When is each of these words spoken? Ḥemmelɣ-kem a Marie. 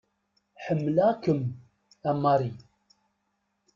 Ḥemmelɣ-kem 0.63 1.41
a 2.09 2.11
Marie. 2.21 2.59